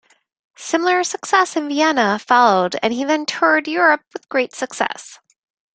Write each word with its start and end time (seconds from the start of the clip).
Similar 0.57 1.03
success 1.03 1.55
in 1.55 1.67
Vienna 1.69 2.17
followed, 2.17 2.75
and 2.81 2.91
he 2.91 3.03
then 3.03 3.27
toured 3.27 3.67
Europe 3.67 4.01
with 4.13 4.27
great 4.29 4.51
success. 4.55 5.19